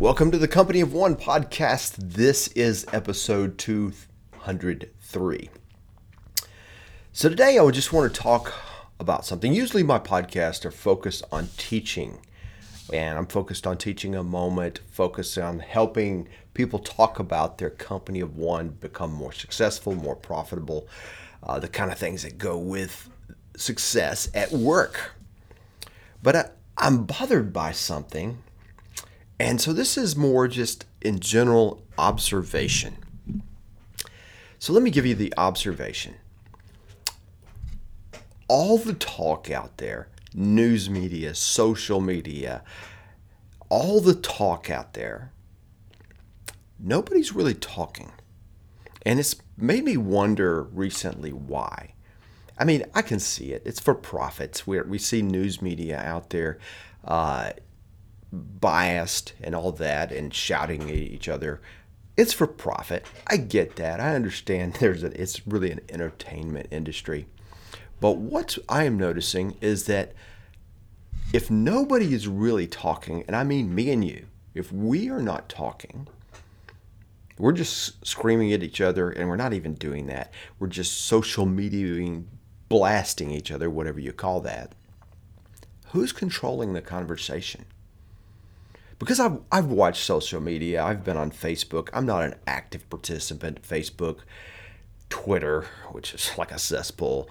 Welcome 0.00 0.32
to 0.32 0.38
the 0.38 0.48
Company 0.48 0.80
of 0.80 0.92
One 0.92 1.14
podcast. 1.14 1.94
This 1.96 2.48
is 2.48 2.84
episode 2.92 3.58
203. 3.58 5.50
So, 7.12 7.28
today 7.28 7.56
I 7.56 7.62
would 7.62 7.76
just 7.76 7.92
want 7.92 8.12
to 8.12 8.20
talk 8.20 8.52
about 8.98 9.24
something. 9.24 9.54
Usually, 9.54 9.84
my 9.84 10.00
podcasts 10.00 10.64
are 10.64 10.72
focused 10.72 11.22
on 11.30 11.48
teaching, 11.56 12.18
and 12.92 13.16
I'm 13.16 13.28
focused 13.28 13.68
on 13.68 13.78
teaching 13.78 14.16
a 14.16 14.24
moment, 14.24 14.80
focused 14.90 15.38
on 15.38 15.60
helping 15.60 16.28
people 16.54 16.80
talk 16.80 17.20
about 17.20 17.58
their 17.58 17.70
company 17.70 18.18
of 18.18 18.36
one 18.36 18.70
become 18.70 19.12
more 19.12 19.32
successful, 19.32 19.94
more 19.94 20.16
profitable, 20.16 20.88
uh, 21.44 21.60
the 21.60 21.68
kind 21.68 21.92
of 21.92 21.98
things 21.98 22.24
that 22.24 22.36
go 22.36 22.58
with 22.58 23.08
success 23.56 24.28
at 24.34 24.50
work. 24.50 25.12
But 26.20 26.34
I, 26.34 26.50
I'm 26.76 27.04
bothered 27.04 27.52
by 27.52 27.70
something 27.70 28.42
and 29.44 29.60
so 29.60 29.74
this 29.74 29.98
is 29.98 30.16
more 30.16 30.48
just 30.48 30.86
in 31.02 31.20
general 31.20 31.82
observation. 31.98 32.96
So 34.58 34.72
let 34.72 34.82
me 34.82 34.90
give 34.90 35.04
you 35.04 35.14
the 35.14 35.34
observation. 35.36 36.14
All 38.48 38.78
the 38.78 38.94
talk 38.94 39.50
out 39.50 39.76
there, 39.76 40.08
news 40.32 40.88
media, 40.88 41.34
social 41.34 42.00
media, 42.00 42.62
all 43.68 44.00
the 44.00 44.14
talk 44.14 44.70
out 44.70 44.94
there, 44.94 45.30
nobody's 46.78 47.34
really 47.34 47.52
talking. 47.52 48.12
And 49.04 49.20
it's 49.20 49.36
made 49.58 49.84
me 49.84 49.98
wonder 49.98 50.62
recently 50.62 51.34
why. 51.34 51.92
I 52.58 52.64
mean, 52.64 52.84
I 52.94 53.02
can 53.02 53.20
see 53.20 53.52
it. 53.52 53.60
It's 53.66 53.78
for 53.80 53.94
profits. 53.94 54.66
We 54.66 54.80
we 54.80 54.96
see 54.96 55.20
news 55.20 55.60
media 55.60 55.98
out 55.98 56.30
there 56.30 56.58
uh, 57.04 57.50
biased 58.34 59.32
and 59.40 59.54
all 59.54 59.72
that 59.72 60.12
and 60.12 60.34
shouting 60.34 60.82
at 60.82 60.96
each 60.96 61.28
other. 61.28 61.60
It's 62.16 62.32
for 62.32 62.46
profit. 62.46 63.04
I 63.26 63.36
get 63.38 63.76
that. 63.76 64.00
I 64.00 64.14
understand 64.14 64.74
there's 64.80 65.02
a, 65.02 65.20
it's 65.20 65.46
really 65.46 65.70
an 65.70 65.80
entertainment 65.88 66.68
industry. 66.70 67.26
But 68.00 68.18
what 68.18 68.58
I 68.68 68.84
am 68.84 68.98
noticing 68.98 69.56
is 69.60 69.84
that 69.86 70.12
if 71.32 71.50
nobody 71.50 72.12
is 72.12 72.28
really 72.28 72.66
talking, 72.66 73.24
and 73.26 73.34
I 73.34 73.44
mean 73.44 73.74
me 73.74 73.90
and 73.90 74.04
you, 74.04 74.26
if 74.54 74.70
we 74.70 75.08
are 75.10 75.22
not 75.22 75.48
talking, 75.48 76.06
we're 77.38 77.52
just 77.52 78.06
screaming 78.06 78.52
at 78.52 78.62
each 78.62 78.80
other 78.80 79.10
and 79.10 79.28
we're 79.28 79.36
not 79.36 79.52
even 79.52 79.74
doing 79.74 80.06
that. 80.06 80.32
We're 80.58 80.68
just 80.68 81.06
social 81.06 81.46
mediaing, 81.46 82.26
blasting 82.68 83.32
each 83.32 83.50
other, 83.50 83.68
whatever 83.68 83.98
you 83.98 84.12
call 84.12 84.40
that. 84.42 84.74
Who's 85.88 86.12
controlling 86.12 86.72
the 86.72 86.80
conversation? 86.80 87.64
Because 88.98 89.20
I've, 89.20 89.38
I've 89.50 89.66
watched 89.66 90.04
social 90.04 90.40
media, 90.40 90.82
I've 90.82 91.04
been 91.04 91.16
on 91.16 91.30
Facebook. 91.30 91.88
I'm 91.92 92.06
not 92.06 92.24
an 92.24 92.34
active 92.46 92.88
participant 92.90 93.62
Facebook, 93.62 94.20
Twitter, 95.08 95.66
which 95.92 96.14
is 96.14 96.30
like 96.38 96.52
a 96.52 96.58
cesspool. 96.58 97.28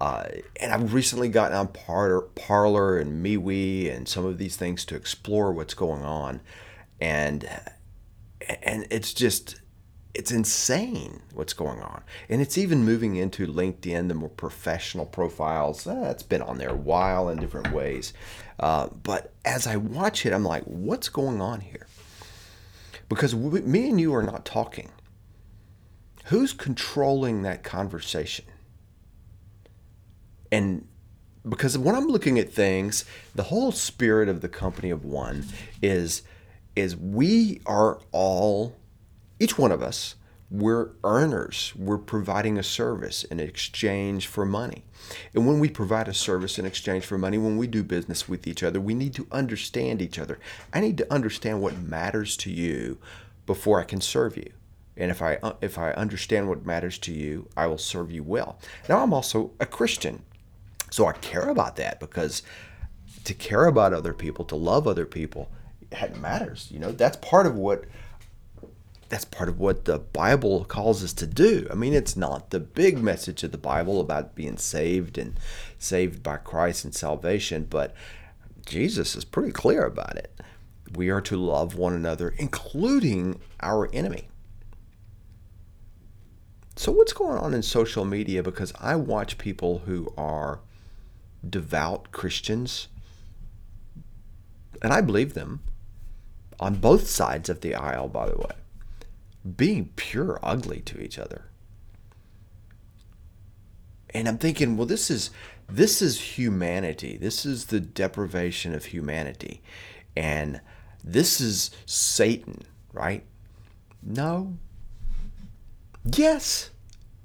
Uh, 0.00 0.26
and 0.60 0.72
I've 0.72 0.94
recently 0.94 1.28
gotten 1.28 1.56
on 1.56 1.68
Par- 1.68 2.22
Parler 2.36 2.98
and 2.98 3.24
MeWe 3.24 3.94
and 3.94 4.06
some 4.08 4.24
of 4.24 4.38
these 4.38 4.56
things 4.56 4.84
to 4.86 4.94
explore 4.94 5.52
what's 5.52 5.74
going 5.74 6.02
on. 6.02 6.40
And 7.00 7.48
and 8.62 8.86
it's 8.90 9.12
just 9.12 9.60
it's 10.14 10.30
insane 10.32 11.22
what's 11.32 11.52
going 11.52 11.80
on. 11.80 12.02
And 12.28 12.40
it's 12.40 12.58
even 12.58 12.84
moving 12.84 13.16
into 13.16 13.46
LinkedIn, 13.46 14.08
the 14.08 14.14
more 14.14 14.28
professional 14.28 15.06
profiles. 15.06 15.86
Eh, 15.86 16.10
it's 16.10 16.22
been 16.22 16.42
on 16.42 16.58
there 16.58 16.70
a 16.70 16.76
while 16.76 17.28
in 17.28 17.38
different 17.38 17.72
ways. 17.72 18.12
Uh, 18.58 18.88
but 18.88 19.32
as 19.44 19.66
I 19.66 19.76
watch 19.76 20.26
it, 20.26 20.32
I'm 20.32 20.44
like, 20.44 20.64
what's 20.64 21.08
going 21.08 21.40
on 21.40 21.60
here? 21.60 21.86
Because 23.08 23.34
me 23.34 23.88
and 23.88 24.00
you 24.00 24.14
are 24.14 24.22
not 24.22 24.44
talking. 24.44 24.90
Who's 26.26 26.52
controlling 26.52 27.42
that 27.42 27.62
conversation? 27.62 28.44
And 30.52 30.86
because 31.48 31.78
when 31.78 31.94
I'm 31.94 32.08
looking 32.08 32.38
at 32.38 32.52
things, 32.52 33.04
the 33.34 33.44
whole 33.44 33.72
spirit 33.72 34.28
of 34.28 34.40
the 34.40 34.48
company 34.48 34.90
of 34.90 35.04
one 35.04 35.46
is 35.80 36.22
is 36.76 36.96
we 36.96 37.60
are 37.66 37.98
all 38.12 38.76
each 39.40 39.58
one 39.58 39.72
of 39.72 39.82
us, 39.82 40.14
we're 40.50 40.90
earners. 41.04 41.74
We're 41.76 41.98
providing 41.98 42.58
a 42.58 42.62
service 42.62 43.24
in 43.24 43.38
exchange 43.38 44.26
for 44.26 44.46
money. 44.46 44.84
And 45.34 45.46
when 45.46 45.58
we 45.60 45.68
provide 45.68 46.08
a 46.08 46.14
service 46.14 46.58
in 46.58 46.64
exchange 46.64 47.04
for 47.04 47.18
money, 47.18 47.36
when 47.36 47.58
we 47.58 47.66
do 47.66 47.82
business 47.84 48.28
with 48.28 48.46
each 48.46 48.62
other, 48.62 48.80
we 48.80 48.94
need 48.94 49.14
to 49.14 49.26
understand 49.30 50.00
each 50.00 50.18
other. 50.18 50.38
I 50.72 50.80
need 50.80 50.96
to 50.98 51.12
understand 51.12 51.60
what 51.60 51.78
matters 51.78 52.36
to 52.38 52.50
you 52.50 52.98
before 53.46 53.78
I 53.80 53.84
can 53.84 54.00
serve 54.00 54.36
you. 54.36 54.50
And 54.96 55.10
if 55.10 55.22
I 55.22 55.36
uh, 55.36 55.52
if 55.60 55.78
I 55.78 55.92
understand 55.92 56.48
what 56.48 56.66
matters 56.66 56.98
to 56.98 57.12
you, 57.12 57.48
I 57.56 57.66
will 57.66 57.78
serve 57.78 58.10
you 58.10 58.24
well. 58.24 58.58
Now 58.88 59.02
I'm 59.02 59.12
also 59.12 59.52
a 59.60 59.66
Christian. 59.66 60.24
So 60.90 61.06
I 61.06 61.12
care 61.12 61.48
about 61.48 61.76
that 61.76 62.00
because 62.00 62.42
to 63.24 63.34
care 63.34 63.66
about 63.66 63.92
other 63.92 64.14
people, 64.14 64.44
to 64.46 64.56
love 64.56 64.88
other 64.88 65.06
people, 65.06 65.50
it 65.92 66.18
matters. 66.18 66.68
You 66.70 66.78
know, 66.78 66.90
that's 66.90 67.18
part 67.18 67.46
of 67.46 67.54
what 67.54 67.84
that's 69.08 69.24
part 69.24 69.48
of 69.48 69.58
what 69.58 69.86
the 69.86 69.98
Bible 69.98 70.64
calls 70.64 71.02
us 71.02 71.12
to 71.14 71.26
do. 71.26 71.66
I 71.70 71.74
mean, 71.74 71.94
it's 71.94 72.16
not 72.16 72.50
the 72.50 72.60
big 72.60 72.98
message 72.98 73.42
of 73.42 73.52
the 73.52 73.58
Bible 73.58 74.00
about 74.00 74.34
being 74.34 74.58
saved 74.58 75.16
and 75.16 75.38
saved 75.78 76.22
by 76.22 76.36
Christ 76.36 76.84
and 76.84 76.94
salvation, 76.94 77.66
but 77.68 77.94
Jesus 78.66 79.16
is 79.16 79.24
pretty 79.24 79.52
clear 79.52 79.84
about 79.84 80.16
it. 80.16 80.38
We 80.94 81.08
are 81.08 81.22
to 81.22 81.36
love 81.36 81.74
one 81.74 81.94
another, 81.94 82.34
including 82.36 83.40
our 83.60 83.88
enemy. 83.94 84.28
So, 86.76 86.92
what's 86.92 87.12
going 87.12 87.38
on 87.38 87.54
in 87.54 87.62
social 87.62 88.04
media? 88.04 88.42
Because 88.42 88.72
I 88.80 88.94
watch 88.96 89.38
people 89.38 89.82
who 89.86 90.12
are 90.16 90.60
devout 91.48 92.12
Christians, 92.12 92.88
and 94.80 94.92
I 94.92 95.00
believe 95.00 95.34
them 95.34 95.60
on 96.60 96.76
both 96.76 97.08
sides 97.08 97.48
of 97.48 97.62
the 97.62 97.74
aisle, 97.74 98.08
by 98.08 98.28
the 98.28 98.36
way 98.36 98.52
being 99.56 99.90
pure 99.96 100.38
ugly 100.42 100.80
to 100.80 101.00
each 101.00 101.18
other. 101.18 101.44
And 104.10 104.28
I'm 104.28 104.38
thinking, 104.38 104.76
well, 104.76 104.86
this 104.86 105.10
is 105.10 105.30
this 105.68 106.00
is 106.00 106.38
humanity. 106.38 107.18
This 107.18 107.44
is 107.44 107.66
the 107.66 107.80
deprivation 107.80 108.74
of 108.74 108.86
humanity. 108.86 109.62
And 110.16 110.60
this 111.04 111.40
is 111.40 111.70
Satan, 111.84 112.62
right? 112.92 113.24
No. 114.02 114.56
Yes, 116.04 116.70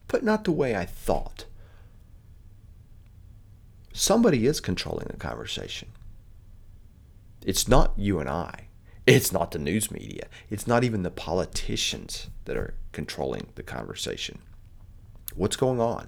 but 0.07 0.23
not 0.23 0.43
the 0.43 0.51
way 0.51 0.75
I 0.75 0.85
thought. 0.85 1.45
Somebody 3.93 4.45
is 4.45 4.59
controlling 4.59 5.07
the 5.09 5.17
conversation. 5.17 5.89
It's 7.45 7.67
not 7.67 7.93
you 7.97 8.19
and 8.19 8.29
I. 8.29 8.67
It's 9.05 9.31
not 9.31 9.51
the 9.51 9.59
news 9.59 9.91
media. 9.91 10.27
It's 10.49 10.65
not 10.65 10.83
even 10.83 11.03
the 11.03 11.11
politicians 11.11 12.29
that 12.45 12.55
are 12.55 12.75
controlling 12.93 13.49
the 13.55 13.63
conversation. 13.63 14.39
What's 15.35 15.57
going 15.57 15.81
on? 15.81 16.07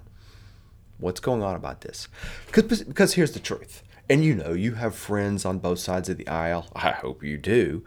What's 0.98 1.20
going 1.20 1.42
on 1.42 1.56
about 1.56 1.82
this? 1.82 2.08
Because, 2.46 3.14
here's 3.14 3.32
the 3.32 3.40
truth. 3.40 3.82
And 4.08 4.24
you 4.24 4.34
know, 4.34 4.52
you 4.52 4.74
have 4.74 4.94
friends 4.94 5.44
on 5.44 5.58
both 5.58 5.78
sides 5.78 6.08
of 6.08 6.16
the 6.16 6.28
aisle. 6.28 6.68
I 6.74 6.92
hope 6.92 7.22
you 7.22 7.36
do. 7.36 7.84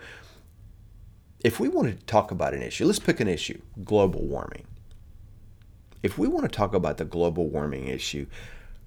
If 1.43 1.59
we 1.59 1.69
wanted 1.69 2.01
to 2.01 2.05
talk 2.05 2.29
about 2.29 2.53
an 2.53 2.61
issue, 2.61 2.85
let's 2.85 2.99
pick 2.99 3.19
an 3.19 3.27
issue 3.27 3.61
global 3.83 4.25
warming. 4.27 4.67
If 6.03 6.17
we 6.17 6.27
want 6.27 6.43
to 6.43 6.55
talk 6.55 6.75
about 6.75 6.97
the 6.97 7.05
global 7.05 7.49
warming 7.49 7.87
issue, 7.87 8.27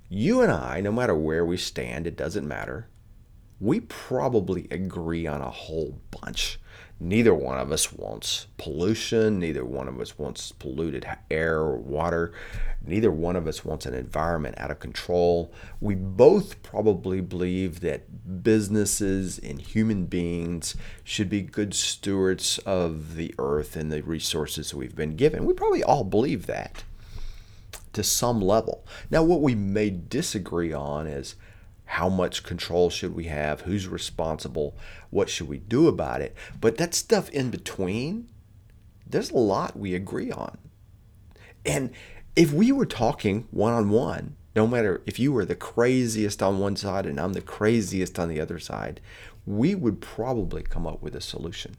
you 0.09 0.43
and 0.43 0.53
I, 0.53 0.81
no 0.81 0.93
matter 0.93 1.15
where 1.15 1.45
we 1.45 1.57
stand, 1.57 2.07
it 2.07 2.17
doesn't 2.17 2.47
matter, 2.47 2.89
we 3.63 3.79
probably 3.79 4.67
agree 4.73 5.25
on 5.25 5.41
a 5.41 5.49
whole 5.49 5.97
bunch. 6.11 6.59
Neither 6.99 7.33
one 7.33 7.59
of 7.59 7.71
us 7.71 7.93
wants 7.93 8.49
pollution. 8.59 9.39
Neither 9.39 9.65
one 9.65 9.87
of 9.87 10.01
us 10.01 10.19
wants 10.19 10.51
polluted 10.51 11.07
air 11.31 11.59
or 11.59 11.77
water. 11.77 12.33
Neither 12.85 13.13
one 13.13 13.37
of 13.37 13.47
us 13.47 13.65
wants 13.65 13.87
an 13.87 13.95
environment 13.95 14.57
out 14.59 14.73
of 14.73 14.81
control. 14.81 15.53
We 15.81 15.95
both 15.95 16.61
probably 16.65 17.21
believe 17.21 17.81
that 17.81 18.43
businesses 18.43 19.39
and 19.39 19.61
human 19.61 20.07
beings 20.07 20.75
should 21.05 21.29
be 21.29 21.43
good 21.43 21.73
stewards 21.73 22.59
of 22.67 23.15
the 23.15 23.33
earth 23.39 23.77
and 23.77 23.93
the 23.93 24.03
resources 24.03 24.75
we've 24.75 24.97
been 24.97 25.15
given. 25.15 25.47
We 25.47 25.55
probably 25.55 25.85
all 25.85 26.03
believe 26.03 26.47
that 26.47 26.83
to 27.93 28.03
some 28.03 28.41
level. 28.41 28.85
Now, 29.09 29.23
what 29.23 29.41
we 29.41 29.55
may 29.55 29.91
disagree 29.91 30.73
on 30.73 31.07
is 31.07 31.37
how 31.93 32.09
much 32.09 32.43
control 32.43 32.89
should 32.89 33.15
we 33.15 33.25
have 33.25 33.63
who's 33.63 33.87
responsible 33.87 34.75
what 35.11 35.29
should 35.29 35.49
we 35.49 35.59
do 35.59 35.89
about 35.89 36.23
it 36.23 36.35
but 36.61 36.77
that 36.79 36.95
stuff 36.95 37.29
in 37.31 37.51
between 37.51 38.29
there's 39.07 39.31
a 39.31 39.37
lot 39.37 39.79
we 39.79 39.95
agree 39.95 40.31
on 40.31 40.57
and 41.67 41.91
if 42.35 42.53
we 42.53 42.73
were 42.73 42.87
talking 42.87 43.47
one 43.51 43.75
on 43.75 43.91
one 43.91 44.35
no 44.57 44.67
matter 44.67 45.03
if 45.07 45.19
you 45.19 45.33
were 45.33 45.45
the 45.45 45.55
craziest 45.55 46.43
on 46.43 46.59
one 46.59 46.77
side 46.77 47.05
and 47.07 47.21
I'm 47.21 47.35
the 47.35 47.43
craziest 47.43 48.19
on 48.19 48.29
the 48.29 48.41
other 48.41 48.59
side 48.59 49.01
we 49.45 49.75
would 49.75 50.01
probably 50.01 50.63
come 50.63 50.87
up 50.87 51.03
with 51.03 51.15
a 51.15 51.21
solution 51.21 51.77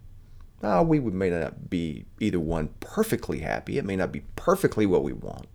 Now, 0.62 0.82
we 0.84 1.00
would, 1.00 1.14
may 1.14 1.30
not 1.30 1.70
be 1.70 2.06
either 2.20 2.40
one 2.40 2.70
perfectly 2.80 3.40
happy. 3.40 3.78
It 3.78 3.86
may 3.86 3.98
not 3.98 4.12
be 4.12 4.22
perfectly 4.36 4.86
what 4.86 5.04
we 5.04 5.12
want, 5.12 5.48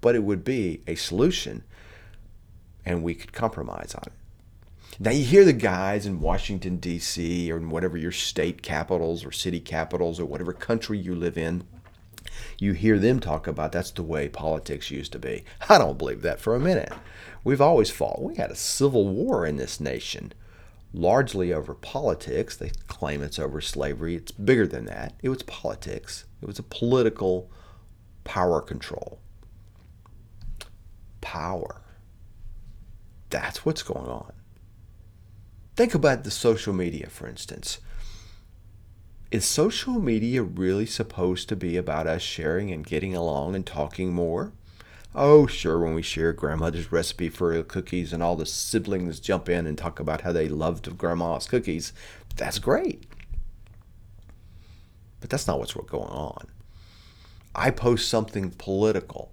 but 0.00 0.14
it 0.14 0.22
would 0.22 0.44
be 0.44 0.82
a 0.86 0.94
solution 0.94 1.64
and 2.84 3.02
we 3.02 3.14
could 3.14 3.32
compromise 3.32 3.94
on 3.94 4.04
it. 4.06 4.12
Now, 5.00 5.10
you 5.10 5.24
hear 5.24 5.44
the 5.44 5.52
guys 5.52 6.04
in 6.04 6.20
Washington, 6.20 6.76
D.C., 6.76 7.50
or 7.50 7.56
in 7.56 7.70
whatever 7.70 7.96
your 7.96 8.12
state 8.12 8.62
capitals 8.62 9.24
or 9.24 9.32
city 9.32 9.58
capitals 9.58 10.20
or 10.20 10.26
whatever 10.26 10.52
country 10.52 10.98
you 10.98 11.14
live 11.14 11.38
in, 11.38 11.64
you 12.58 12.72
hear 12.72 12.98
them 12.98 13.18
talk 13.18 13.46
about 13.46 13.72
that's 13.72 13.90
the 13.90 14.02
way 14.02 14.28
politics 14.28 14.90
used 14.90 15.12
to 15.12 15.18
be. 15.18 15.44
I 15.68 15.78
don't 15.78 15.98
believe 15.98 16.22
that 16.22 16.40
for 16.40 16.54
a 16.54 16.60
minute. 16.60 16.92
We've 17.42 17.60
always 17.60 17.90
fought. 17.90 18.22
We 18.22 18.36
had 18.36 18.50
a 18.50 18.56
civil 18.56 19.08
war 19.08 19.46
in 19.46 19.56
this 19.56 19.80
nation 19.80 20.32
largely 20.94 21.52
over 21.52 21.74
politics. 21.74 22.56
They 22.56 22.70
claim 22.86 23.22
it's 23.22 23.38
over 23.38 23.60
slavery. 23.60 24.16
It's 24.16 24.32
bigger 24.32 24.66
than 24.66 24.86
that. 24.86 25.14
It 25.22 25.28
was 25.28 25.42
politics, 25.42 26.24
it 26.40 26.46
was 26.46 26.58
a 26.58 26.64
political 26.64 27.50
power 28.24 28.60
control. 28.60 29.18
Power. 31.20 31.80
That's 33.32 33.64
what's 33.64 33.82
going 33.82 34.08
on. 34.08 34.32
Think 35.74 35.94
about 35.94 36.22
the 36.22 36.30
social 36.30 36.74
media, 36.74 37.08
for 37.08 37.26
instance. 37.26 37.78
Is 39.30 39.46
social 39.46 39.94
media 39.94 40.42
really 40.42 40.84
supposed 40.84 41.48
to 41.48 41.56
be 41.56 41.78
about 41.78 42.06
us 42.06 42.20
sharing 42.20 42.70
and 42.70 42.84
getting 42.84 43.16
along 43.16 43.54
and 43.54 43.64
talking 43.64 44.12
more? 44.12 44.52
Oh, 45.14 45.46
sure, 45.46 45.78
when 45.78 45.94
we 45.94 46.02
share 46.02 46.34
grandmother's 46.34 46.92
recipe 46.92 47.30
for 47.30 47.62
cookies 47.62 48.12
and 48.12 48.22
all 48.22 48.36
the 48.36 48.44
siblings 48.44 49.18
jump 49.18 49.48
in 49.48 49.66
and 49.66 49.78
talk 49.78 49.98
about 49.98 50.20
how 50.20 50.32
they 50.32 50.50
loved 50.50 50.98
grandma's 50.98 51.46
cookies, 51.46 51.94
that's 52.36 52.58
great. 52.58 53.06
But 55.20 55.30
that's 55.30 55.46
not 55.46 55.58
what's 55.58 55.72
going 55.72 56.10
on. 56.10 56.48
I 57.54 57.70
post 57.70 58.08
something 58.08 58.50
political, 58.50 59.32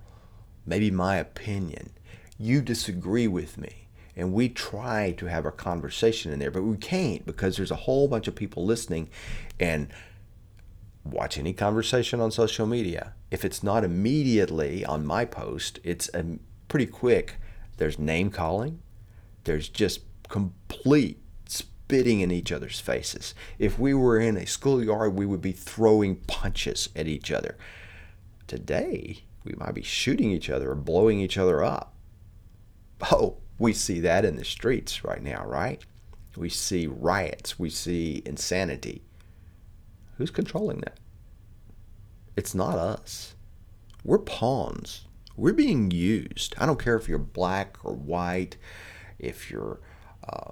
maybe 0.66 0.90
my 0.90 1.18
opinion. 1.18 1.90
You 2.38 2.62
disagree 2.62 3.28
with 3.28 3.58
me, 3.58 3.89
and 4.16 4.34
we 4.34 4.50
try 4.50 5.12
to 5.18 5.28
have 5.28 5.46
a 5.46 5.52
conversation 5.52 6.32
in 6.32 6.40
there, 6.40 6.52
but 6.52 6.64
we 6.64 6.78
can't 6.78 7.26
because 7.26 7.58
there's 7.58 7.72
a 7.72 7.76
whole 7.76 8.08
bunch 8.08 8.28
of 8.28 8.36
people 8.36 8.66
listening 8.66 9.10
and 9.60 9.88
watch 11.04 11.38
any 11.38 11.54
conversation 11.54 12.20
on 12.20 12.32
social 12.32 12.66
media. 12.66 13.14
If 13.32 13.46
it's 13.46 13.64
not 13.64 13.84
immediately 13.84 14.84
on 14.84 15.06
my 15.06 15.26
post, 15.26 15.80
it's 15.84 16.10
a, 16.14 16.26
pretty 16.68 16.86
quick. 16.86 17.36
There's 17.78 17.98
name 17.98 18.30
calling, 18.30 18.82
there's 19.46 19.70
just 19.70 20.02
complete 20.28 21.20
spitting 21.48 22.20
in 22.20 22.30
each 22.30 22.52
other's 22.52 22.80
faces. 22.80 23.34
If 23.58 23.80
we 23.80 23.94
were 23.94 24.20
in 24.20 24.38
a 24.38 24.46
schoolyard, 24.46 25.16
we 25.16 25.26
would 25.26 25.42
be 25.42 25.54
throwing 25.54 26.18
punches 26.18 26.90
at 26.96 27.08
each 27.08 27.32
other. 27.32 27.58
Today, 28.48 29.24
we 29.44 29.54
might 29.58 29.74
be 29.74 29.82
shooting 29.82 30.30
each 30.30 30.50
other 30.50 30.72
or 30.72 30.76
blowing 30.76 31.20
each 31.20 31.38
other 31.38 31.64
up. 31.64 31.94
Oh, 33.12 33.38
we 33.60 33.74
see 33.74 34.00
that 34.00 34.24
in 34.26 34.38
the 34.38 34.46
streets 34.46 35.04
right 35.04 35.22
now, 35.22 35.46
right? 35.46 35.84
We 36.38 36.50
see 36.50 36.88
riots, 36.88 37.60
we 37.60 37.70
see 37.70 38.24
insanity. 38.26 39.04
Who's 40.18 40.32
controlling 40.32 40.80
that? 40.80 40.98
It's 42.38 42.56
not 42.56 42.78
us. 42.78 43.36
We're 44.06 44.20
pawns. 44.20 45.06
We're 45.36 45.54
being 45.54 45.92
used. 45.92 46.56
I 46.58 46.66
don't 46.66 46.82
care 46.82 46.96
if 46.96 47.10
you're 47.10 47.18
black 47.18 47.78
or 47.84 47.94
white, 47.94 48.56
if 49.18 49.52
you're 49.52 49.82
uh, 50.28 50.52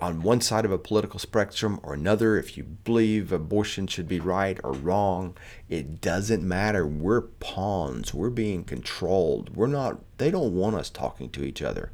on 0.00 0.22
one 0.22 0.40
side 0.40 0.64
of 0.64 0.72
a 0.72 0.78
political 0.78 1.18
spectrum 1.18 1.80
or 1.82 1.92
another, 1.92 2.38
if 2.38 2.56
you 2.56 2.64
believe 2.64 3.32
abortion 3.32 3.86
should 3.86 4.08
be 4.08 4.20
right 4.20 4.58
or 4.64 4.72
wrong, 4.72 5.36
it 5.68 6.00
doesn't 6.00 6.42
matter. 6.42 6.86
We're 6.86 7.22
pawns. 7.22 8.14
We're 8.14 8.30
being 8.30 8.64
controlled. 8.64 9.54
We're 9.54 9.66
not, 9.66 10.00
they 10.16 10.30
don't 10.30 10.54
want 10.54 10.76
us 10.76 10.88
talking 10.88 11.28
to 11.30 11.44
each 11.44 11.60
other 11.60 11.92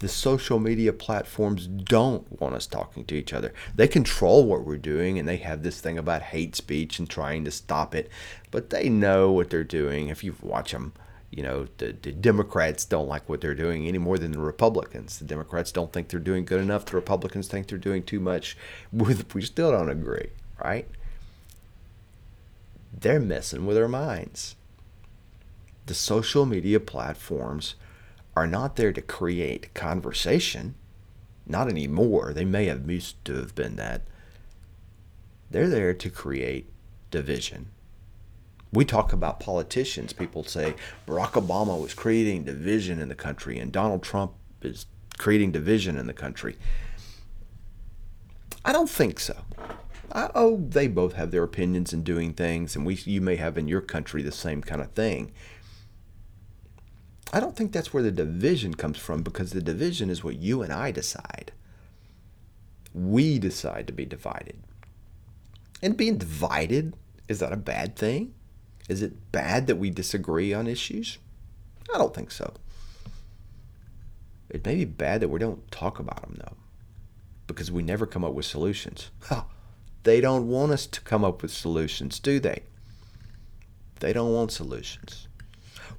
the 0.00 0.08
social 0.08 0.58
media 0.58 0.92
platforms 0.92 1.66
don't 1.66 2.40
want 2.40 2.54
us 2.54 2.66
talking 2.66 3.04
to 3.06 3.16
each 3.16 3.32
other. 3.32 3.52
They 3.74 3.88
control 3.88 4.44
what 4.46 4.64
we're 4.64 4.76
doing 4.76 5.18
and 5.18 5.28
they 5.28 5.38
have 5.38 5.62
this 5.62 5.80
thing 5.80 5.98
about 5.98 6.22
hate 6.22 6.54
speech 6.54 6.98
and 6.98 7.08
trying 7.08 7.44
to 7.44 7.50
stop 7.50 7.94
it, 7.94 8.08
but 8.50 8.70
they 8.70 8.88
know 8.88 9.32
what 9.32 9.50
they're 9.50 9.64
doing. 9.64 10.08
If 10.08 10.22
you 10.22 10.36
watch 10.40 10.70
them, 10.70 10.92
you 11.30 11.42
know, 11.42 11.66
the, 11.78 11.96
the 12.00 12.12
Democrats 12.12 12.84
don't 12.84 13.08
like 13.08 13.28
what 13.28 13.40
they're 13.40 13.54
doing 13.54 13.86
any 13.86 13.98
more 13.98 14.18
than 14.18 14.32
the 14.32 14.38
Republicans. 14.38 15.18
The 15.18 15.24
Democrats 15.24 15.72
don't 15.72 15.92
think 15.92 16.08
they're 16.08 16.20
doing 16.20 16.44
good 16.44 16.60
enough. 16.60 16.86
The 16.86 16.96
Republicans 16.96 17.48
think 17.48 17.66
they're 17.66 17.76
doing 17.76 18.02
too 18.02 18.20
much. 18.20 18.56
We 18.92 19.42
still 19.42 19.72
don't 19.72 19.90
agree, 19.90 20.28
right? 20.62 20.88
They're 22.98 23.20
messing 23.20 23.66
with 23.66 23.76
our 23.76 23.88
minds. 23.88 24.56
The 25.86 25.94
social 25.94 26.46
media 26.46 26.80
platforms 26.80 27.74
are 28.38 28.46
not 28.46 28.76
there 28.76 28.92
to 28.92 29.02
create 29.02 29.74
conversation. 29.74 30.76
Not 31.44 31.68
anymore. 31.68 32.32
They 32.32 32.44
may 32.44 32.66
have 32.66 32.88
used 32.88 33.24
to 33.24 33.34
have 33.34 33.52
been 33.56 33.74
that. 33.74 34.02
They're 35.50 35.68
there 35.68 35.92
to 35.92 36.08
create 36.08 36.70
division. 37.10 37.70
We 38.72 38.84
talk 38.84 39.12
about 39.12 39.40
politicians. 39.40 40.12
People 40.12 40.44
say 40.44 40.76
Barack 41.04 41.32
Obama 41.32 41.80
was 41.82 41.94
creating 41.94 42.44
division 42.44 43.00
in 43.00 43.08
the 43.08 43.16
country 43.16 43.58
and 43.58 43.72
Donald 43.72 44.04
Trump 44.04 44.34
is 44.62 44.86
creating 45.18 45.50
division 45.50 45.98
in 45.98 46.06
the 46.06 46.12
country. 46.12 46.56
I 48.64 48.70
don't 48.70 48.88
think 48.88 49.18
so. 49.18 49.36
I, 50.12 50.30
oh, 50.36 50.64
they 50.68 50.86
both 50.86 51.14
have 51.14 51.32
their 51.32 51.42
opinions 51.42 51.92
in 51.92 52.02
doing 52.02 52.32
things, 52.32 52.76
and 52.76 52.86
we 52.86 52.94
you 53.04 53.20
may 53.20 53.36
have 53.36 53.58
in 53.58 53.68
your 53.68 53.82
country 53.82 54.22
the 54.22 54.32
same 54.32 54.62
kind 54.62 54.80
of 54.80 54.92
thing. 54.92 55.32
I 57.32 57.40
don't 57.40 57.54
think 57.54 57.72
that's 57.72 57.92
where 57.92 58.02
the 58.02 58.10
division 58.10 58.74
comes 58.74 58.96
from 58.96 59.22
because 59.22 59.50
the 59.50 59.60
division 59.60 60.08
is 60.08 60.24
what 60.24 60.36
you 60.36 60.62
and 60.62 60.72
I 60.72 60.90
decide. 60.90 61.52
We 62.94 63.38
decide 63.38 63.86
to 63.86 63.92
be 63.92 64.06
divided. 64.06 64.58
And 65.82 65.96
being 65.96 66.16
divided, 66.16 66.96
is 67.28 67.40
that 67.40 67.52
a 67.52 67.56
bad 67.56 67.96
thing? 67.96 68.34
Is 68.88 69.02
it 69.02 69.30
bad 69.30 69.66
that 69.66 69.76
we 69.76 69.90
disagree 69.90 70.54
on 70.54 70.66
issues? 70.66 71.18
I 71.94 71.98
don't 71.98 72.14
think 72.14 72.30
so. 72.30 72.54
It 74.48 74.64
may 74.64 74.76
be 74.76 74.86
bad 74.86 75.20
that 75.20 75.28
we 75.28 75.38
don't 75.38 75.70
talk 75.70 75.98
about 75.98 76.22
them, 76.22 76.38
though, 76.38 76.56
because 77.46 77.70
we 77.70 77.82
never 77.82 78.06
come 78.06 78.24
up 78.24 78.32
with 78.32 78.46
solutions. 78.46 79.10
They 80.04 80.22
don't 80.22 80.48
want 80.48 80.72
us 80.72 80.86
to 80.86 81.02
come 81.02 81.24
up 81.24 81.42
with 81.42 81.50
solutions, 81.50 82.18
do 82.18 82.40
they? 82.40 82.62
They 84.00 84.14
don't 84.14 84.32
want 84.32 84.50
solutions 84.52 85.27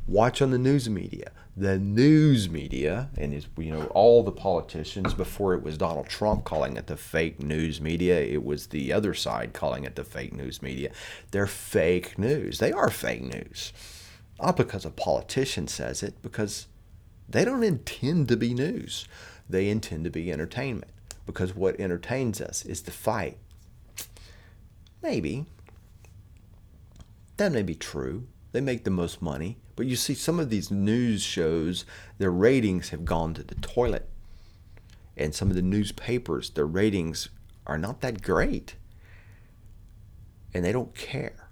watch 0.09 0.41
on 0.41 0.51
the 0.51 0.57
news 0.57 0.89
media. 0.89 1.31
The 1.55 1.77
news 1.77 2.49
media, 2.49 3.09
and 3.17 3.33
is 3.33 3.47
you 3.57 3.71
know 3.71 3.85
all 3.87 4.23
the 4.23 4.31
politicians 4.31 5.13
before 5.13 5.53
it 5.53 5.63
was 5.63 5.77
Donald 5.77 6.07
Trump 6.07 6.45
calling 6.45 6.77
it 6.77 6.87
the 6.87 6.95
fake 6.97 7.41
news 7.41 7.81
media. 7.81 8.19
It 8.19 8.43
was 8.43 8.67
the 8.67 8.93
other 8.93 9.13
side 9.13 9.53
calling 9.53 9.83
it 9.83 9.95
the 9.95 10.03
fake 10.03 10.33
news 10.33 10.61
media. 10.61 10.91
They're 11.31 11.47
fake 11.47 12.17
news. 12.17 12.59
They 12.59 12.71
are 12.71 12.89
fake 12.89 13.23
news, 13.23 13.73
not 14.41 14.57
because 14.57 14.85
a 14.85 14.89
politician 14.89 15.67
says 15.67 16.01
it, 16.01 16.21
because 16.21 16.67
they 17.27 17.45
don't 17.45 17.63
intend 17.63 18.29
to 18.29 18.37
be 18.37 18.53
news. 18.53 19.05
They 19.49 19.69
intend 19.69 20.03
to 20.05 20.09
be 20.09 20.31
entertainment. 20.31 20.91
Because 21.25 21.55
what 21.55 21.79
entertains 21.79 22.41
us 22.41 22.65
is 22.65 22.83
the 22.83 22.91
fight. 22.91 23.37
Maybe. 25.01 25.45
That 27.37 27.51
may 27.51 27.63
be 27.63 27.75
true. 27.75 28.27
They 28.51 28.61
make 28.61 28.83
the 28.83 28.89
most 28.89 29.21
money. 29.21 29.57
But 29.79 29.87
you 29.87 29.95
see, 29.95 30.13
some 30.13 30.41
of 30.41 30.49
these 30.49 30.69
news 30.69 31.21
shows, 31.21 31.85
their 32.17 32.31
ratings 32.31 32.89
have 32.89 33.05
gone 33.05 33.33
to 33.35 33.43
the 33.43 33.55
toilet. 33.55 34.09
And 35.15 35.33
some 35.33 35.49
of 35.49 35.55
the 35.55 35.61
newspapers, 35.61 36.49
their 36.49 36.65
ratings 36.65 37.29
are 37.65 37.77
not 37.77 38.01
that 38.01 38.21
great. 38.21 38.75
And 40.53 40.65
they 40.65 40.73
don't 40.73 40.93
care 40.93 41.47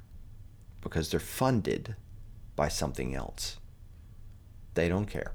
because 0.81 1.09
they're 1.09 1.21
funded 1.21 1.95
by 2.57 2.67
something 2.67 3.15
else. 3.15 3.59
They 4.73 4.89
don't 4.89 5.05
care. 5.05 5.31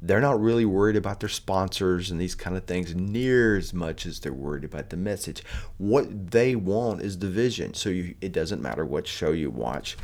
They're 0.00 0.22
not 0.22 0.40
really 0.40 0.64
worried 0.64 0.96
about 0.96 1.20
their 1.20 1.28
sponsors 1.28 2.10
and 2.10 2.18
these 2.18 2.34
kind 2.34 2.56
of 2.56 2.64
things 2.64 2.94
near 2.94 3.58
as 3.58 3.74
much 3.74 4.06
as 4.06 4.20
they're 4.20 4.32
worried 4.32 4.64
about 4.64 4.88
the 4.88 4.96
message. 4.96 5.42
What 5.76 6.30
they 6.30 6.54
want 6.56 7.02
is 7.02 7.16
division. 7.16 7.74
So 7.74 7.90
you, 7.90 8.14
it 8.22 8.32
doesn't 8.32 8.62
matter 8.62 8.86
what 8.86 9.06
show 9.06 9.32
you 9.32 9.50
watch 9.50 9.98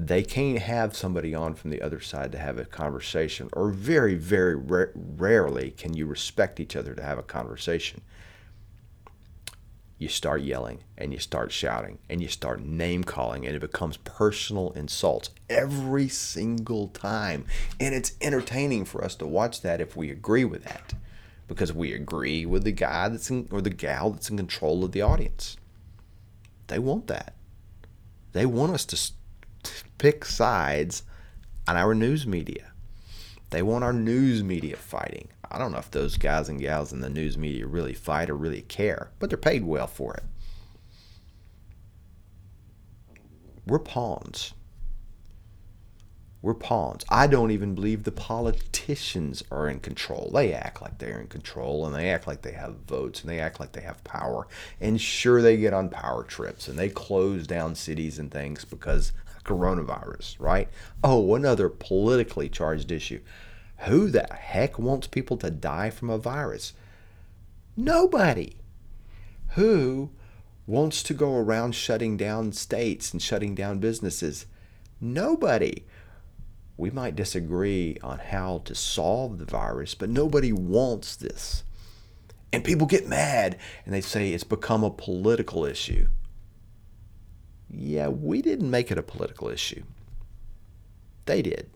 they 0.00 0.22
can't 0.22 0.58
have 0.58 0.96
somebody 0.96 1.34
on 1.34 1.54
from 1.54 1.70
the 1.70 1.80
other 1.80 2.00
side 2.00 2.32
to 2.32 2.38
have 2.38 2.58
a 2.58 2.64
conversation, 2.64 3.48
or 3.52 3.70
very, 3.70 4.14
very 4.14 4.56
ra- 4.56 4.86
rarely 4.94 5.70
can 5.70 5.94
you 5.94 6.06
respect 6.06 6.58
each 6.60 6.74
other 6.76 6.94
to 6.94 7.02
have 7.02 7.18
a 7.18 7.22
conversation. 7.22 8.00
You 9.96 10.08
start 10.08 10.42
yelling 10.42 10.80
and 10.98 11.12
you 11.12 11.20
start 11.20 11.52
shouting 11.52 11.98
and 12.10 12.20
you 12.20 12.28
start 12.28 12.60
name 12.60 13.04
calling, 13.04 13.46
and 13.46 13.54
it 13.54 13.60
becomes 13.60 13.96
personal 13.98 14.72
insults 14.72 15.30
every 15.48 16.08
single 16.08 16.88
time. 16.88 17.46
And 17.78 17.94
it's 17.94 18.14
entertaining 18.20 18.86
for 18.86 19.04
us 19.04 19.14
to 19.16 19.26
watch 19.26 19.62
that 19.62 19.80
if 19.80 19.96
we 19.96 20.10
agree 20.10 20.44
with 20.44 20.64
that. 20.64 20.94
because 21.46 21.72
we 21.72 21.92
agree 21.92 22.46
with 22.46 22.64
the 22.64 22.72
guy 22.72 23.08
that's 23.08 23.30
in, 23.30 23.48
or 23.50 23.60
the 23.60 23.70
gal 23.70 24.10
that's 24.10 24.30
in 24.30 24.36
control 24.36 24.84
of 24.84 24.92
the 24.92 25.02
audience. 25.02 25.56
They 26.68 26.78
want 26.78 27.06
that. 27.08 27.34
They 28.32 28.46
want 28.46 28.72
us 28.72 28.84
to 28.86 28.96
pick 29.98 30.24
sides 30.24 31.02
on 31.66 31.76
our 31.76 31.94
news 31.94 32.26
media. 32.26 32.72
They 33.50 33.62
want 33.62 33.84
our 33.84 33.92
news 33.92 34.42
media 34.42 34.76
fighting. 34.76 35.28
I 35.50 35.58
don't 35.58 35.72
know 35.72 35.78
if 35.78 35.90
those 35.90 36.16
guys 36.16 36.48
and 36.48 36.60
gals 36.60 36.92
in 36.92 37.00
the 37.00 37.08
news 37.08 37.38
media 37.38 37.66
really 37.66 37.94
fight 37.94 38.28
or 38.28 38.36
really 38.36 38.62
care, 38.62 39.10
but 39.18 39.30
they're 39.30 39.36
paid 39.36 39.64
well 39.64 39.86
for 39.86 40.14
it. 40.14 40.24
We're 43.66 43.78
pawns. 43.78 44.52
We're 46.42 46.52
pawns. 46.52 47.06
I 47.08 47.26
don't 47.26 47.52
even 47.52 47.74
believe 47.74 48.02
the 48.02 48.12
politicians 48.12 49.42
are 49.50 49.66
in 49.66 49.80
control. 49.80 50.30
They 50.34 50.52
act 50.52 50.82
like 50.82 50.98
they're 50.98 51.18
in 51.20 51.28
control 51.28 51.86
and 51.86 51.94
they 51.94 52.10
act 52.10 52.26
like 52.26 52.42
they 52.42 52.52
have 52.52 52.80
votes 52.86 53.22
and 53.22 53.30
they 53.30 53.38
act 53.38 53.60
like 53.60 53.72
they 53.72 53.80
have 53.80 54.04
power. 54.04 54.46
And 54.78 55.00
sure, 55.00 55.40
they 55.40 55.56
get 55.56 55.72
on 55.72 55.88
power 55.88 56.22
trips 56.22 56.68
and 56.68 56.78
they 56.78 56.90
close 56.90 57.46
down 57.46 57.74
cities 57.76 58.18
and 58.18 58.30
things 58.30 58.66
because 58.66 59.12
coronavirus, 59.44 60.36
right? 60.38 60.68
Oh, 61.02 61.34
another 61.34 61.68
politically 61.68 62.48
charged 62.48 62.90
issue. 62.90 63.20
Who 63.80 64.08
the 64.10 64.26
heck 64.32 64.78
wants 64.78 65.06
people 65.06 65.36
to 65.38 65.50
die 65.50 65.90
from 65.90 66.10
a 66.10 66.18
virus? 66.18 66.72
Nobody. 67.76 68.56
Who 69.50 70.10
wants 70.66 71.02
to 71.04 71.14
go 71.14 71.36
around 71.36 71.74
shutting 71.74 72.16
down 72.16 72.52
states 72.52 73.12
and 73.12 73.20
shutting 73.20 73.54
down 73.54 73.78
businesses? 73.78 74.46
Nobody 75.00 75.84
we 76.76 76.90
might 76.90 77.14
disagree 77.14 77.96
on 78.02 78.18
how 78.18 78.62
to 78.64 78.74
solve 78.74 79.38
the 79.38 79.44
virus, 79.44 79.94
but 79.94 80.08
nobody 80.08 80.52
wants 80.52 81.14
this. 81.16 81.62
And 82.52 82.64
people 82.64 82.86
get 82.86 83.06
mad 83.06 83.58
and 83.84 83.94
they 83.94 84.00
say 84.00 84.32
it's 84.32 84.44
become 84.44 84.82
a 84.82 84.90
political 84.90 85.64
issue. 85.64 86.08
Yeah, 87.76 88.08
we 88.08 88.40
didn't 88.40 88.70
make 88.70 88.90
it 88.90 88.98
a 88.98 89.02
political 89.02 89.48
issue. 89.48 89.82
They 91.26 91.42
did. 91.42 91.70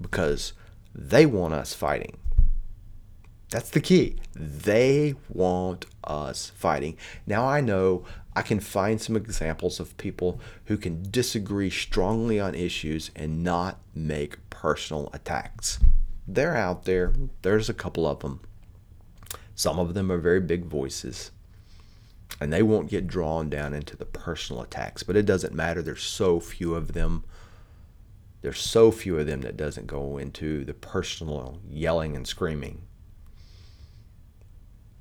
Because 0.00 0.52
they 0.94 1.26
want 1.26 1.54
us 1.54 1.74
fighting. 1.74 2.16
That's 3.50 3.70
the 3.70 3.80
key. 3.80 4.16
They 4.34 5.14
want 5.28 5.84
us 6.04 6.50
fighting. 6.54 6.96
Now, 7.26 7.46
I 7.46 7.60
know 7.60 8.04
I 8.34 8.40
can 8.40 8.60
find 8.60 9.00
some 9.00 9.16
examples 9.16 9.78
of 9.78 9.96
people 9.98 10.40
who 10.64 10.78
can 10.78 11.10
disagree 11.10 11.68
strongly 11.68 12.40
on 12.40 12.54
issues 12.54 13.10
and 13.14 13.44
not 13.44 13.78
make 13.94 14.48
personal 14.48 15.10
attacks. 15.12 15.78
They're 16.26 16.56
out 16.56 16.84
there, 16.84 17.12
there's 17.42 17.68
a 17.68 17.74
couple 17.74 18.06
of 18.06 18.20
them. 18.20 18.40
Some 19.54 19.78
of 19.78 19.92
them 19.92 20.10
are 20.10 20.18
very 20.18 20.40
big 20.40 20.64
voices, 20.64 21.30
and 22.40 22.52
they 22.52 22.62
won't 22.62 22.90
get 22.90 23.06
drawn 23.06 23.48
down 23.48 23.74
into 23.74 23.96
the 23.96 24.04
personal 24.04 24.62
attacks, 24.62 25.02
but 25.02 25.16
it 25.16 25.26
doesn't 25.26 25.54
matter. 25.54 25.82
There's 25.82 26.02
so 26.02 26.40
few 26.40 26.74
of 26.74 26.92
them. 26.92 27.24
There's 28.40 28.60
so 28.60 28.90
few 28.90 29.18
of 29.18 29.26
them 29.26 29.42
that 29.42 29.56
doesn't 29.56 29.86
go 29.86 30.18
into 30.18 30.64
the 30.64 30.74
personal 30.74 31.60
yelling 31.70 32.16
and 32.16 32.26
screaming. 32.26 32.82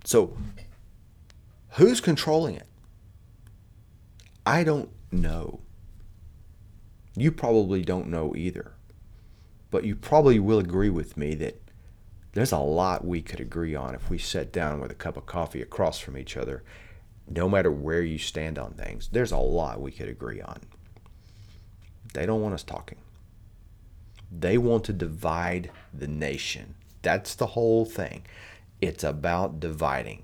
So, 0.04 0.36
who's 1.72 2.02
controlling 2.02 2.56
it? 2.56 2.68
I 4.46 4.64
don't 4.64 4.90
know. 5.12 5.62
You 7.16 7.32
probably 7.32 7.84
don't 7.84 8.08
know 8.08 8.36
either. 8.36 8.74
But 9.70 9.86
you 9.86 9.96
probably 9.96 10.40
will 10.40 10.60
agree 10.60 10.90
with 10.90 11.16
me 11.18 11.34
that 11.36 11.62
there's 12.34 12.52
a 12.52 12.60
lot 12.60 13.06
we 13.06 13.22
could 13.22 13.40
agree 13.40 13.76
on 13.76 13.96
if 13.96 14.10
we 14.10 14.18
sat 14.18 14.52
down 14.52 14.80
with 14.80 14.92
a 14.92 14.96
cup 14.96 15.18
of 15.18 15.26
coffee 15.26 15.62
across 15.62 16.00
from 16.00 16.18
each 16.18 16.38
other. 16.38 16.64
No 17.34 17.48
matter 17.48 17.72
where 17.72 18.02
you 18.02 18.18
stand 18.18 18.60
on 18.60 18.74
things, 18.74 19.10
there's 19.12 19.32
a 19.32 19.38
lot 19.38 19.82
we 19.82 19.92
could 19.92 20.10
agree 20.10 20.42
on. 20.42 20.60
They 22.14 22.26
don't 22.26 22.42
want 22.42 22.54
us 22.54 22.64
talking. 22.64 22.98
They 24.32 24.58
want 24.58 24.84
to 24.86 24.94
divide 24.94 25.72
the 25.94 26.08
nation. 26.08 26.76
That's 27.02 27.36
the 27.36 27.48
whole 27.48 27.86
thing. 27.86 28.24
It's 28.82 29.04
about 29.04 29.60
dividing. 29.60 30.24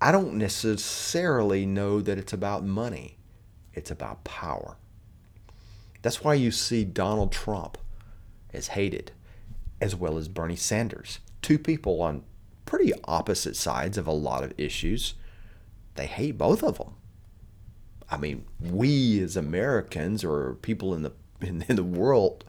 I 0.00 0.12
don't 0.12 0.34
necessarily 0.34 1.66
know 1.66 2.00
that 2.00 2.18
it's 2.18 2.32
about 2.32 2.64
money 2.64 3.18
it's 3.78 3.92
about 3.92 4.24
power. 4.24 4.76
That's 6.02 6.24
why 6.24 6.34
you 6.34 6.50
see 6.50 6.84
Donald 6.84 7.30
Trump 7.30 7.78
as 8.52 8.68
hated, 8.68 9.12
as 9.80 9.94
well 9.94 10.18
as 10.18 10.26
Bernie 10.26 10.56
Sanders. 10.56 11.20
Two 11.42 11.58
people 11.58 12.02
on 12.02 12.24
pretty 12.66 12.92
opposite 13.04 13.54
sides 13.54 13.96
of 13.96 14.08
a 14.08 14.12
lot 14.12 14.42
of 14.42 14.52
issues. 14.58 15.14
They 15.98 16.06
hate 16.06 16.38
both 16.38 16.62
of 16.62 16.78
them. 16.78 16.94
I 18.08 18.18
mean, 18.18 18.44
we 18.60 19.20
as 19.20 19.36
Americans 19.36 20.22
or 20.22 20.54
people 20.62 20.94
in 20.94 21.02
the 21.02 21.10
in, 21.40 21.64
in 21.68 21.74
the 21.74 21.82
world, 21.82 22.44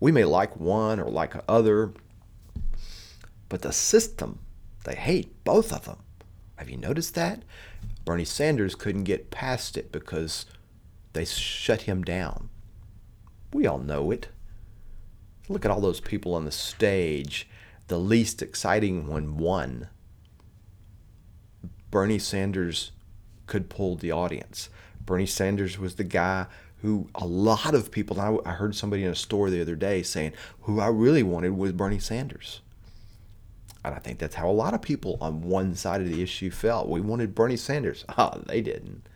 we 0.00 0.10
may 0.10 0.24
like 0.24 0.56
one 0.56 0.98
or 0.98 1.10
like 1.10 1.34
other, 1.46 1.92
but 3.50 3.60
the 3.60 3.70
system, 3.70 4.38
they 4.84 4.94
hate 4.94 5.44
both 5.44 5.74
of 5.74 5.84
them. 5.84 5.98
Have 6.56 6.70
you 6.70 6.78
noticed 6.78 7.14
that? 7.16 7.42
Bernie 8.06 8.24
Sanders 8.24 8.74
couldn't 8.74 9.04
get 9.04 9.30
past 9.30 9.76
it 9.76 9.92
because 9.92 10.46
they 11.12 11.26
shut 11.26 11.82
him 11.82 12.02
down. 12.02 12.48
We 13.52 13.66
all 13.66 13.78
know 13.78 14.10
it. 14.10 14.28
Look 15.50 15.66
at 15.66 15.70
all 15.70 15.82
those 15.82 16.00
people 16.00 16.32
on 16.32 16.46
the 16.46 16.50
stage. 16.50 17.46
The 17.88 17.98
least 17.98 18.40
exciting 18.40 19.06
one 19.06 19.36
won. 19.36 19.90
Bernie 21.96 22.18
Sanders 22.18 22.92
could 23.46 23.70
pull 23.70 23.96
the 23.96 24.12
audience. 24.12 24.68
Bernie 25.06 25.24
Sanders 25.24 25.78
was 25.78 25.94
the 25.94 26.04
guy 26.04 26.44
who 26.82 27.08
a 27.14 27.26
lot 27.26 27.74
of 27.74 27.90
people, 27.90 28.20
I 28.20 28.52
heard 28.52 28.76
somebody 28.76 29.02
in 29.02 29.10
a 29.10 29.14
store 29.14 29.48
the 29.48 29.62
other 29.62 29.76
day 29.76 30.02
saying, 30.02 30.34
who 30.60 30.78
I 30.78 30.88
really 30.88 31.22
wanted 31.22 31.56
was 31.56 31.72
Bernie 31.72 31.98
Sanders. 31.98 32.60
And 33.82 33.94
I 33.94 33.98
think 33.98 34.18
that's 34.18 34.34
how 34.34 34.46
a 34.46 34.52
lot 34.52 34.74
of 34.74 34.82
people 34.82 35.16
on 35.22 35.40
one 35.40 35.74
side 35.74 36.02
of 36.02 36.06
the 36.06 36.22
issue 36.22 36.50
felt. 36.50 36.90
We 36.90 37.00
wanted 37.00 37.34
Bernie 37.34 37.56
Sanders. 37.56 38.04
Ah, 38.18 38.40
they 38.44 38.60
didn't 38.60 39.08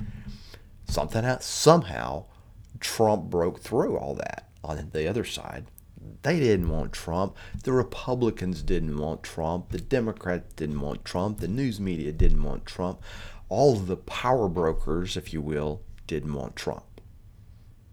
something 0.88 1.22
somehow 1.40 2.24
Trump 2.80 3.24
broke 3.24 3.60
through 3.60 3.98
all 3.98 4.14
that 4.14 4.48
on 4.64 4.88
the 4.94 5.06
other 5.06 5.26
side. 5.26 5.66
They 6.22 6.38
didn't 6.40 6.68
want 6.68 6.92
Trump. 6.92 7.36
The 7.64 7.72
Republicans 7.72 8.62
didn't 8.62 8.98
want 8.98 9.22
Trump. 9.22 9.70
The 9.70 9.80
Democrats 9.80 10.52
didn't 10.54 10.80
want 10.80 11.04
Trump. 11.04 11.40
The 11.40 11.48
news 11.48 11.80
media 11.80 12.12
didn't 12.12 12.42
want 12.42 12.66
Trump. 12.66 13.00
All 13.48 13.72
of 13.74 13.86
the 13.86 13.96
power 13.96 14.48
brokers, 14.48 15.16
if 15.16 15.32
you 15.32 15.40
will, 15.40 15.82
didn't 16.06 16.34
want 16.34 16.56
Trump. 16.56 17.00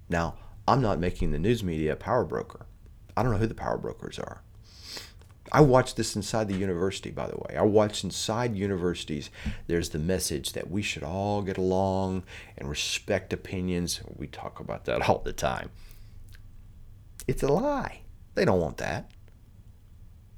Now, 0.09 0.35
I'm 0.67 0.81
not 0.81 0.99
making 0.99 1.31
the 1.31 1.39
news 1.39 1.63
media 1.63 1.93
a 1.93 1.95
power 1.95 2.25
broker. 2.25 2.65
I 3.15 3.23
don't 3.23 3.31
know 3.31 3.37
who 3.37 3.47
the 3.47 3.53
power 3.53 3.77
brokers 3.77 4.19
are. 4.19 4.43
I 5.51 5.61
watched 5.61 5.95
this 5.95 6.15
inside 6.15 6.49
the 6.49 6.57
university, 6.57 7.09
by 7.09 7.27
the 7.27 7.37
way. 7.37 7.55
I 7.57 7.61
watch 7.61 8.03
inside 8.03 8.55
universities. 8.55 9.29
There's 9.67 9.89
the 9.89 9.99
message 9.99 10.53
that 10.53 10.69
we 10.69 10.81
should 10.81 11.03
all 11.03 11.41
get 11.41 11.57
along 11.57 12.23
and 12.57 12.69
respect 12.69 13.31
opinions. 13.31 14.01
We 14.13 14.27
talk 14.27 14.59
about 14.59 14.85
that 14.85 15.01
all 15.09 15.19
the 15.19 15.33
time. 15.33 15.69
It's 17.27 17.43
a 17.43 17.47
lie. 17.47 18.01
They 18.37 18.45
don't 18.45 18.61
want 18.61 18.77
that. 18.77 19.11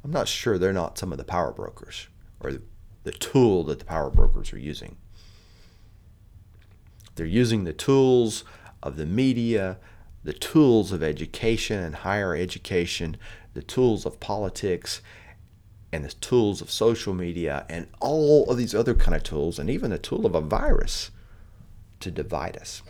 I'm 0.03 0.11
not 0.11 0.29
sure 0.29 0.57
they're 0.57 0.71
not 0.71 0.97
some 0.97 1.11
of 1.11 1.17
the 1.17 1.25
power 1.25 1.51
brokers 1.51 2.07
or 2.39 2.53
the 3.03 3.11
tool 3.11 3.65
that 3.65 3.79
the 3.79 3.85
power 3.85 4.09
brokers 4.09 4.53
are 4.53 4.57
using. 4.57 4.95
They're 7.15 7.25
using 7.25 7.65
the 7.65 7.73
tools 7.73 8.45
of 8.81 8.95
the 8.95 9.05
media, 9.05 9.77
the 10.23 10.31
tools 10.31 10.93
of 10.93 11.03
education 11.03 11.83
and 11.83 11.93
higher 11.93 12.33
education 12.33 13.17
the 13.53 13.61
tools 13.61 14.05
of 14.05 14.21
politics 14.21 15.01
and 15.91 16.05
the 16.05 16.13
tools 16.13 16.61
of 16.61 16.71
social 16.71 17.13
media 17.13 17.65
and 17.67 17.87
all 17.99 18.49
of 18.49 18.57
these 18.57 18.73
other 18.73 18.93
kind 18.93 19.15
of 19.15 19.23
tools 19.23 19.59
and 19.59 19.69
even 19.69 19.91
the 19.91 19.97
tool 19.97 20.25
of 20.25 20.33
a 20.33 20.39
virus 20.39 21.11
to 21.99 22.09
divide 22.09 22.55
us. 22.55 22.81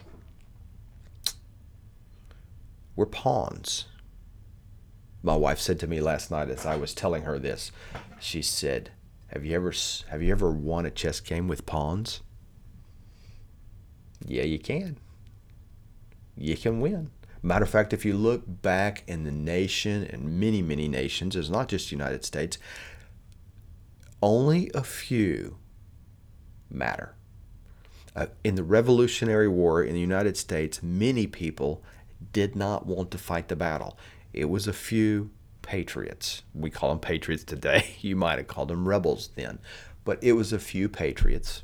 We're 2.95 3.07
pawns. 3.07 3.85
My 5.21 5.35
wife 5.35 5.59
said 5.59 5.79
to 5.81 5.87
me 5.87 5.99
last 5.99 6.31
night 6.31 6.49
as 6.49 6.65
I 6.65 6.75
was 6.75 6.93
telling 6.93 7.23
her 7.23 7.37
this, 7.37 7.71
she 8.19 8.41
said, 8.41 8.91
"Have 9.27 9.45
you 9.45 9.55
ever 9.55 9.73
have 10.09 10.21
you 10.21 10.31
ever 10.31 10.51
won 10.51 10.85
a 10.85 10.91
chess 10.91 11.19
game 11.19 11.47
with 11.47 11.65
pawns?" 11.65 12.21
Yeah, 14.25 14.43
you 14.43 14.59
can. 14.59 14.97
You 16.37 16.55
can 16.55 16.79
win. 16.79 17.11
Matter 17.41 17.63
of 17.63 17.69
fact, 17.69 17.93
if 17.93 18.03
you 18.05 18.15
look 18.15 18.43
back 18.45 19.03
in 19.07 19.23
the 19.23 19.31
nation 19.31 20.03
and 20.03 20.39
many, 20.39 20.61
many 20.61 20.87
nations, 20.87 21.35
it's 21.35 21.49
not 21.49 21.69
just 21.69 21.91
United 21.91 22.25
States, 22.25 22.57
only 24.21 24.69
a 24.73 24.83
few 24.83 25.57
matter. 26.69 27.15
Uh, 28.15 28.27
in 28.43 28.55
the 28.55 28.63
Revolutionary 28.63 29.47
War 29.47 29.81
in 29.81 29.93
the 29.93 30.01
United 30.01 30.35
States, 30.35 30.83
many 30.83 31.27
people 31.27 31.81
did 32.33 32.55
not 32.55 32.85
want 32.85 33.11
to 33.11 33.17
fight 33.17 33.47
the 33.47 33.55
battle. 33.55 33.97
It 34.33 34.49
was 34.49 34.67
a 34.67 34.73
few 34.73 35.31
patriots. 35.61 36.43
We 36.53 36.69
call 36.69 36.89
them 36.89 36.99
patriots 36.99 37.43
today. 37.43 37.95
You 38.01 38.15
might 38.15 38.37
have 38.37 38.47
called 38.47 38.69
them 38.69 38.87
rebels 38.87 39.29
then. 39.35 39.59
But 40.05 40.23
it 40.23 40.33
was 40.33 40.53
a 40.53 40.59
few 40.59 40.89
patriots 40.89 41.63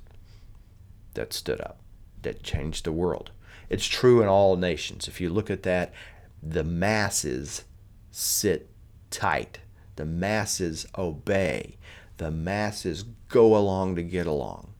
that 1.13 1.34
stood 1.34 1.62
up, 1.62 1.79
that 2.22 2.43
changed 2.43 2.86
the 2.86 2.91
world. 2.91 3.31
It's 3.69 3.86
true 3.86 4.22
in 4.22 4.27
all 4.27 4.55
nations. 4.57 5.07
If 5.07 5.19
you 5.19 5.29
look 5.29 5.50
at 5.50 5.63
that, 5.63 5.93
the 6.43 6.63
masses 6.63 7.63
sit 8.12 8.69
tight, 9.10 9.60
the 9.95 10.05
masses 10.05 10.86
obey, 10.98 11.77
the 12.17 12.31
masses 12.31 13.03
go 13.29 13.55
along 13.57 13.95
to 13.95 14.03
get 14.03 14.27
along. 14.27 14.74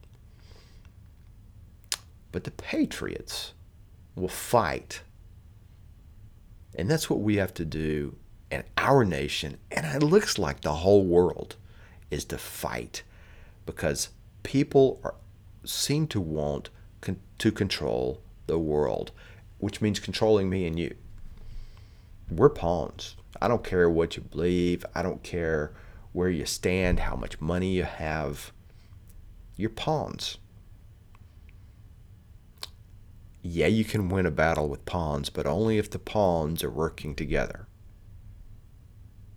But 2.32 2.44
the 2.44 2.52
patriots 2.52 3.54
will 4.16 4.28
fight. 4.28 5.02
And 6.76 6.90
that's 6.90 7.10
what 7.10 7.22
we 7.22 7.38
have 7.38 7.54
to 7.56 7.66
do 7.66 8.16
in 8.52 8.64
our 8.78 9.04
nation, 9.04 9.58
and 9.72 9.86
it 9.86 10.06
looks 10.06 10.38
like 10.38 10.62
the 10.62 10.74
whole 10.74 11.04
world, 11.04 11.56
is 12.12 12.26
to 12.26 12.38
fight 12.38 13.04
because 13.66 14.10
people 14.44 15.00
are, 15.04 15.16
seem 15.64 16.08
to 16.08 16.22
want 16.22 16.70
con- 17.02 17.20
to 17.40 17.52
control 17.52 18.22
the 18.48 18.60
world, 18.60 19.12
which 19.58 19.82
means 19.82 20.00
controlling 20.00 20.50
me 20.50 20.68
and 20.68 20.78
you. 20.78 20.96
We're 22.30 22.50
pawns. 22.50 23.16
I 23.42 23.48
don't 23.48 23.64
care 23.64 23.90
what 23.90 24.16
you 24.16 24.24
believe. 24.24 24.86
I 24.94 25.02
don't 25.02 25.24
care 25.24 25.72
where 26.14 26.30
you 26.30 26.46
stand, 26.46 27.02
how 27.02 27.16
much 27.16 27.42
money 27.42 27.74
you 27.74 27.84
have. 27.84 28.52
You're 29.58 29.70
pawns. 29.70 30.38
Yeah, 33.48 33.68
you 33.68 33.86
can 33.86 34.10
win 34.10 34.26
a 34.26 34.32
battle 34.32 34.68
with 34.68 34.86
pawns, 34.86 35.30
but 35.30 35.46
only 35.46 35.78
if 35.78 35.92
the 35.92 36.00
pawns 36.00 36.64
are 36.64 36.70
working 36.72 37.14
together. 37.14 37.68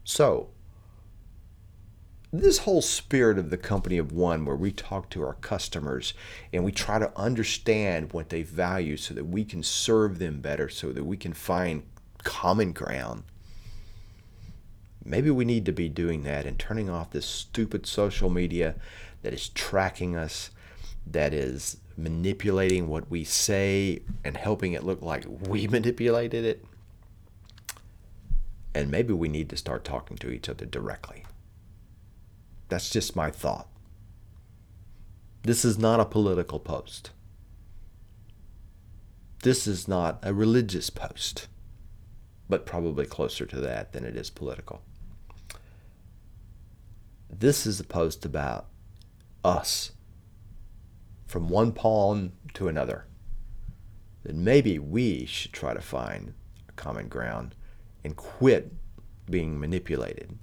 So, 0.03 0.49
this 2.33 2.61
whole 2.61 2.81
spirit 2.81 3.37
of 3.37 3.50
the 3.50 3.59
company 3.59 3.99
of 3.99 4.11
one, 4.11 4.47
where 4.47 4.57
we 4.57 4.73
talk 4.73 5.11
to 5.11 5.23
our 5.23 5.35
customers 5.35 6.15
and 6.55 6.65
we 6.65 6.73
try 6.73 6.99
to 6.99 7.12
understand 7.19 8.15
what 8.15 8.31
they 8.31 8.43
value 8.43 8.97
so 8.97 9.12
that 9.12 9.27
we 9.27 9.45
can 9.45 9.62
serve 9.62 10.19
them 10.19 10.41
better, 10.41 10.71
so 10.71 10.91
that 10.91 11.05
we 11.05 11.19
can 11.19 11.35
find 11.35 11.83
common 12.25 12.73
ground. 12.73 13.25
Maybe 15.05 15.31
we 15.31 15.45
need 15.45 15.67
to 15.67 15.73
be 15.73 15.91
doing 15.91 16.23
that 16.23 16.47
and 16.47 16.59
turning 16.59 16.88
off 16.88 17.11
this 17.11 17.27
stupid 17.27 17.85
social 17.85 18.31
media 18.31 18.77
that 19.21 19.35
is 19.35 19.50
tracking 19.50 20.17
us, 20.17 20.50
that 21.07 21.35
is 21.35 21.77
manipulating 21.99 22.88
what 22.88 23.11
we 23.11 23.25
say 23.25 24.00
and 24.25 24.37
helping 24.37 24.73
it 24.73 24.85
look 24.85 25.02
like 25.02 25.25
we 25.49 25.67
manipulated 25.69 26.45
it. 26.45 26.64
And 28.75 28.90
maybe 28.90 29.12
we 29.12 29.28
need 29.28 29.50
to 29.50 29.57
start 29.57 29.85
talking 29.85 30.17
to 30.19 30.31
each 30.31 30.49
other 30.49 30.64
directly. 30.64 31.25
That's 32.69 32.90
just 32.90 33.17
my 33.17 33.31
thought. 33.31 33.67
This 35.43 35.64
is 35.64 35.78
not 35.78 36.00
a 36.00 36.05
political 36.05 36.61
post. 36.61 37.11
This 39.43 39.67
is 39.67 39.88
not 39.88 40.19
a 40.23 40.35
religious 40.35 40.90
post, 40.90 41.49
but 42.49 42.67
probably 42.67 43.07
closer 43.07 43.47
to 43.47 43.61
that 43.61 43.93
than 43.93 44.05
it 44.05 44.17
is 44.17 44.31
political. 44.31 44.83
This 47.31 47.67
is 47.67 47.81
a 47.81 47.85
post 47.85 48.25
about 48.25 48.67
us 49.45 49.93
from 51.29 51.49
one 51.49 51.71
pawn 51.73 52.33
to 52.55 52.67
another, 52.67 53.07
then 54.25 54.43
maybe 54.43 54.79
we 54.79 55.27
should 55.27 55.53
try 55.53 55.75
to 55.75 55.81
find 55.81 56.35
a 56.69 56.73
common 56.73 57.07
ground 57.09 57.55
and 58.03 58.17
quit 58.17 58.73
being 59.31 59.61
manipulated. 59.61 60.37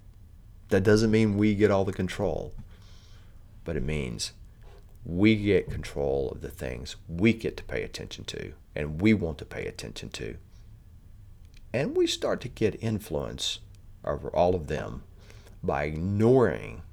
That 0.69 0.83
doesn't 0.83 1.11
mean 1.11 1.37
we 1.37 1.55
get 1.55 1.71
all 1.71 1.85
the 1.85 1.91
control, 1.91 2.53
but 3.63 3.75
it 3.75 3.83
means 3.83 4.33
we 5.03 5.35
get 5.35 5.71
control 5.71 6.29
of 6.31 6.41
the 6.41 6.49
things 6.49 6.95
we 7.09 7.33
get 7.33 7.57
to 7.57 7.63
pay 7.63 7.83
attention 7.83 8.23
to 8.25 8.53
and 8.75 9.01
we 9.01 9.13
want 9.13 9.37
to 9.39 9.45
pay 9.45 9.65
attention 9.65 10.09
to. 10.09 10.37
And 11.73 11.95
we 11.97 12.07
start 12.07 12.41
to 12.41 12.47
get 12.47 12.81
influence 12.81 13.59
over 14.03 14.29
all 14.29 14.55
of 14.55 14.67
them 14.67 15.03
by 15.63 15.85
ignoring 15.85 16.83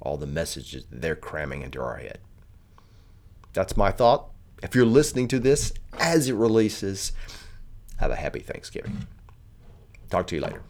all 0.00 0.16
the 0.16 0.26
messages 0.26 0.84
they're 0.90 1.16
cramming 1.16 1.62
into 1.62 1.80
our 1.80 1.96
head. 1.96 2.18
That's 3.52 3.76
my 3.76 3.90
thought. 3.90 4.30
If 4.62 4.74
you're 4.74 4.86
listening 4.86 5.28
to 5.28 5.38
this 5.38 5.72
as 5.98 6.28
it 6.28 6.34
releases, 6.34 7.12
have 7.98 8.10
a 8.10 8.16
happy 8.16 8.40
Thanksgiving. 8.40 9.06
Talk 10.10 10.26
to 10.28 10.36
you 10.36 10.42
later. 10.42 10.62